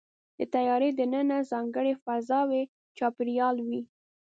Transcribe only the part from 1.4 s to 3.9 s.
ځانګړی فضاوي چاپېریال وي.